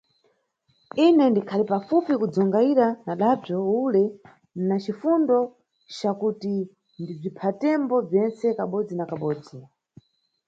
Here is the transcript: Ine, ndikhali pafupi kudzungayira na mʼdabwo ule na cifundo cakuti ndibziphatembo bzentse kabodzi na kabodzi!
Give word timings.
Ine, 1.05 1.25
ndikhali 1.29 1.63
pafupi 1.71 2.13
kudzungayira 2.19 2.87
na 3.05 3.13
mʼdabwo 3.15 3.55
ule 3.85 4.03
na 4.67 4.75
cifundo 4.83 5.37
cakuti 5.97 6.55
ndibziphatembo 7.01 7.95
bzentse 8.07 8.47
kabodzi 8.57 8.93
na 8.97 9.05
kabodzi! 9.11 9.57